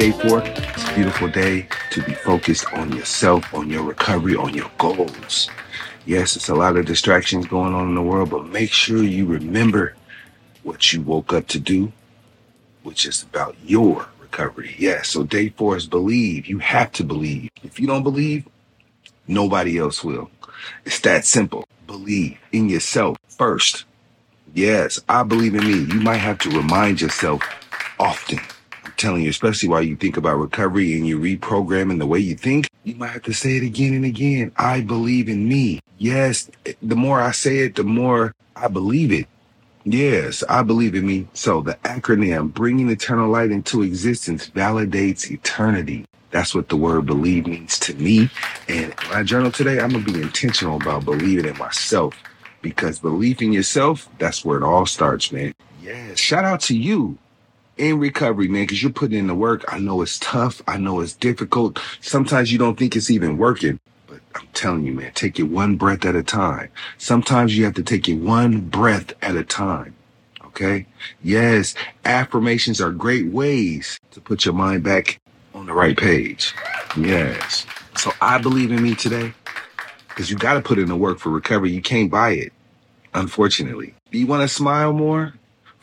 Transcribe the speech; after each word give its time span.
Day 0.00 0.12
four, 0.12 0.40
it's 0.42 0.88
a 0.88 0.94
beautiful 0.94 1.28
day 1.28 1.68
to 1.90 2.02
be 2.04 2.14
focused 2.14 2.64
on 2.72 2.90
yourself, 2.96 3.52
on 3.52 3.68
your 3.68 3.82
recovery, 3.82 4.34
on 4.34 4.54
your 4.54 4.70
goals. 4.78 5.50
Yes, 6.06 6.36
it's 6.36 6.48
a 6.48 6.54
lot 6.54 6.78
of 6.78 6.86
distractions 6.86 7.46
going 7.46 7.74
on 7.74 7.86
in 7.90 7.94
the 7.94 8.02
world, 8.02 8.30
but 8.30 8.46
make 8.46 8.72
sure 8.72 9.02
you 9.02 9.26
remember 9.26 9.94
what 10.62 10.90
you 10.90 11.02
woke 11.02 11.34
up 11.34 11.48
to 11.48 11.60
do, 11.60 11.92
which 12.82 13.04
is 13.04 13.22
about 13.22 13.56
your 13.62 14.06
recovery. 14.18 14.74
Yes, 14.78 15.08
so 15.08 15.22
day 15.22 15.50
four 15.50 15.76
is 15.76 15.86
believe. 15.86 16.46
You 16.46 16.60
have 16.60 16.92
to 16.92 17.04
believe. 17.04 17.50
If 17.62 17.78
you 17.78 17.86
don't 17.86 18.02
believe, 18.02 18.48
nobody 19.28 19.76
else 19.76 20.02
will. 20.02 20.30
It's 20.86 21.00
that 21.00 21.26
simple. 21.26 21.66
Believe 21.86 22.38
in 22.52 22.70
yourself 22.70 23.18
first. 23.28 23.84
Yes, 24.54 24.98
I 25.10 25.24
believe 25.24 25.54
in 25.54 25.66
me. 25.66 25.94
You 25.94 26.00
might 26.00 26.24
have 26.24 26.38
to 26.38 26.48
remind 26.48 27.02
yourself 27.02 27.42
often 27.98 28.40
telling 29.00 29.22
you, 29.22 29.30
especially 29.30 29.68
while 29.68 29.82
you 29.82 29.96
think 29.96 30.16
about 30.16 30.36
recovery 30.36 30.94
and 30.94 31.06
you 31.06 31.18
reprogramming 31.18 31.98
the 31.98 32.06
way 32.06 32.18
you 32.18 32.36
think, 32.36 32.68
you 32.84 32.94
might 32.94 33.08
have 33.08 33.22
to 33.22 33.32
say 33.32 33.56
it 33.56 33.62
again 33.62 33.94
and 33.94 34.04
again. 34.04 34.52
I 34.56 34.82
believe 34.82 35.28
in 35.28 35.48
me. 35.48 35.80
Yes, 35.98 36.50
the 36.82 36.96
more 36.96 37.20
I 37.20 37.30
say 37.32 37.58
it, 37.58 37.74
the 37.76 37.82
more 37.82 38.34
I 38.54 38.68
believe 38.68 39.10
it. 39.10 39.26
Yes, 39.84 40.44
I 40.48 40.62
believe 40.62 40.94
in 40.94 41.06
me. 41.06 41.26
So 41.32 41.62
the 41.62 41.74
acronym 41.84 42.52
bringing 42.52 42.90
eternal 42.90 43.30
light 43.30 43.50
into 43.50 43.82
existence 43.82 44.50
validates 44.50 45.30
eternity. 45.30 46.04
That's 46.30 46.54
what 46.54 46.68
the 46.68 46.76
word 46.76 47.06
believe 47.06 47.46
means 47.46 47.78
to 47.80 47.94
me. 47.94 48.28
And 48.68 48.94
I 49.10 49.22
journal 49.22 49.50
today, 49.50 49.80
I'm 49.80 49.90
going 49.90 50.04
to 50.04 50.12
be 50.12 50.22
intentional 50.22 50.76
about 50.76 51.06
believing 51.06 51.46
in 51.46 51.56
myself 51.56 52.14
because 52.60 52.98
belief 52.98 53.40
in 53.40 53.52
yourself, 53.52 54.08
that's 54.18 54.44
where 54.44 54.58
it 54.58 54.62
all 54.62 54.84
starts, 54.84 55.32
man. 55.32 55.54
Yes. 55.82 56.18
Shout 56.18 56.44
out 56.44 56.60
to 56.62 56.76
you 56.76 57.16
in 57.80 57.98
recovery, 57.98 58.46
man, 58.46 58.64
because 58.64 58.82
you're 58.82 58.92
putting 58.92 59.18
in 59.18 59.26
the 59.26 59.34
work. 59.34 59.64
I 59.68 59.78
know 59.78 60.02
it's 60.02 60.18
tough. 60.18 60.62
I 60.68 60.76
know 60.76 61.00
it's 61.00 61.14
difficult. 61.14 61.80
Sometimes 62.00 62.52
you 62.52 62.58
don't 62.58 62.78
think 62.78 62.94
it's 62.94 63.10
even 63.10 63.38
working. 63.38 63.80
But 64.06 64.20
I'm 64.34 64.46
telling 64.52 64.84
you, 64.84 64.92
man, 64.92 65.12
take 65.14 65.38
it 65.38 65.44
one 65.44 65.76
breath 65.76 66.04
at 66.04 66.14
a 66.14 66.22
time. 66.22 66.70
Sometimes 66.98 67.56
you 67.56 67.64
have 67.64 67.74
to 67.74 67.82
take 67.82 68.08
it 68.08 68.16
one 68.16 68.60
breath 68.60 69.14
at 69.22 69.34
a 69.34 69.44
time. 69.44 69.94
Okay. 70.44 70.86
Yes. 71.22 71.74
Affirmations 72.04 72.80
are 72.80 72.90
great 72.90 73.26
ways 73.28 73.98
to 74.10 74.20
put 74.20 74.44
your 74.44 74.54
mind 74.54 74.82
back 74.82 75.18
on 75.54 75.66
the 75.66 75.72
right 75.72 75.96
page. 75.96 76.54
Yes. 76.98 77.66
So 77.96 78.12
I 78.20 78.38
believe 78.38 78.70
in 78.70 78.82
me 78.82 78.94
today 78.94 79.32
because 80.08 80.30
you 80.30 80.36
got 80.36 80.54
to 80.54 80.60
put 80.60 80.78
in 80.78 80.86
the 80.86 80.96
work 80.96 81.18
for 81.18 81.30
recovery. 81.30 81.70
You 81.70 81.80
can't 81.80 82.10
buy 82.10 82.32
it, 82.32 82.52
unfortunately. 83.14 83.94
Do 84.10 84.18
you 84.18 84.26
want 84.26 84.42
to 84.42 84.48
smile 84.48 84.92
more? 84.92 85.34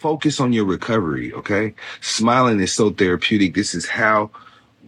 Focus 0.00 0.40
on 0.40 0.52
your 0.52 0.64
recovery. 0.64 1.32
Okay. 1.34 1.74
Smiling 2.00 2.58
is 2.60 2.72
so 2.72 2.90
therapeutic. 2.90 3.54
This 3.54 3.74
is 3.74 3.86
how 3.86 4.30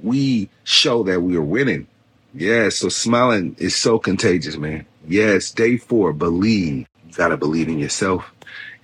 we 0.02 0.48
show 0.64 1.02
that 1.04 1.20
we 1.20 1.36
are 1.36 1.42
winning. 1.42 1.86
Yeah. 2.34 2.70
So 2.70 2.88
smiling 2.88 3.54
is 3.58 3.76
so 3.76 3.98
contagious, 3.98 4.56
man. 4.56 4.86
Yes. 5.06 5.50
Day 5.50 5.76
four, 5.76 6.12
believe. 6.12 6.86
You 7.06 7.12
got 7.14 7.28
to 7.28 7.36
believe 7.36 7.68
in 7.68 7.78
yourself 7.78 8.32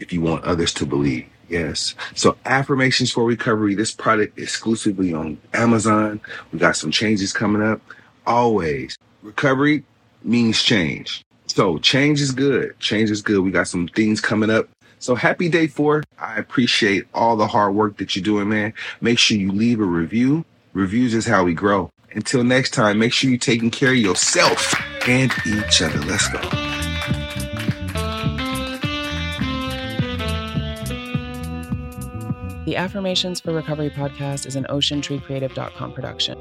if 0.01 0.13
you 0.13 0.21
want 0.21 0.45
others 0.45 0.73
to 0.75 0.87
believe. 0.87 1.27
Yes. 1.49 1.95
So 2.15 2.37
affirmations 2.45 3.11
for 3.11 3.25
recovery. 3.25 3.75
This 3.75 3.93
product 3.93 4.39
exclusively 4.39 5.15
on 5.15 5.39
Amazon. 5.55 6.21
We 6.53 6.59
got 6.59 6.77
some 6.77 6.91
changes 6.91 7.33
coming 7.33 7.63
up. 7.63 7.81
Always 8.27 8.99
recovery 9.23 9.85
means 10.23 10.63
change. 10.63 11.25
So 11.47 11.79
change 11.79 12.21
is 12.21 12.33
good. 12.33 12.79
Change 12.79 13.11
is 13.11 13.23
good. 13.23 13.41
We 13.41 13.51
got 13.51 13.67
some 13.67 13.89
things 13.89 14.21
coming 14.21 14.51
up 14.51 14.69
so 14.99 15.15
happy 15.15 15.49
day 15.49 15.67
four. 15.67 16.03
I 16.19 16.37
appreciate 16.37 17.07
all 17.15 17.37
the 17.37 17.47
hard 17.47 17.75
work 17.75 17.97
that 17.99 18.17
you're 18.17 18.25
doing, 18.25 18.49
man. 18.49 18.75
Make 19.01 19.19
sure 19.19 19.37
you 19.37 19.53
leave 19.53 19.81
a 19.81 19.85
review. 19.85 20.45
Reviews 20.73 21.15
is 21.15 21.27
how 21.27 21.45
we 21.45 21.55
grow. 21.55 21.91
Until 22.13 22.45
next 22.45 22.71
time, 22.71 22.99
make 22.99 23.13
sure 23.13 23.31
you're 23.31 23.39
taking 23.39 23.71
care 23.71 23.91
of 23.91 23.97
yourself 23.97 24.75
and 25.07 25.33
each 25.47 25.83
other. 25.83 25.99
Let's 26.01 26.29
go. 26.29 26.41
The 32.65 32.77
Affirmations 32.77 33.41
for 33.41 33.55
Recovery 33.55 33.89
podcast 33.89 34.47
is 34.47 34.55
an 34.55 34.67
OceanTreeCreative.com 34.69 35.93
production. 35.95 36.39